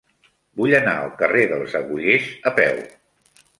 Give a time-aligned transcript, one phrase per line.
[0.61, 2.83] Vull anar al carrer dels Agullers a peu.